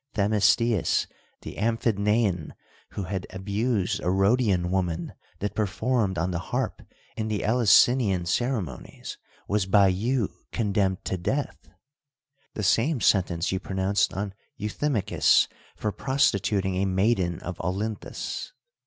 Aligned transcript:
Themistius, 0.15 1.05
the 1.43 1.57
Araphiduffian, 1.59 2.53
who 2.93 3.03
had 3.03 3.27
abused 3.29 4.01
a 4.01 4.09
Rhodian 4.09 4.71
woman 4.71 5.13
that 5.37 5.53
performed 5.53 6.17
on 6.17 6.31
the 6.31 6.39
harp 6.39 6.81
in 7.15 7.27
the 7.27 7.41
Ek^usinian 7.41 8.25
ceremonies, 8.27 9.19
was 9.47 9.67
by 9.67 9.89
you 9.89 10.31
condemned 10.51 11.05
to 11.05 11.17
death. 11.19 11.69
The 12.55 12.63
same 12.63 12.99
sentence 12.99 13.51
you 13.51 13.59
pro 13.59 13.75
nounced 13.75 14.17
on 14.17 14.33
Euthjanachus 14.59 15.47
for 15.75 15.91
prostituting 15.91 16.77
a 16.77 16.85
maiden 16.85 17.39
of 17.41 17.59
Olynthus. 17.59 18.53